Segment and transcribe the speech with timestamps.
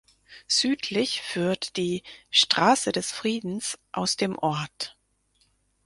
[0.47, 2.01] Südlich führt die
[2.31, 4.97] "Straße des Friedens" aus dem Ort.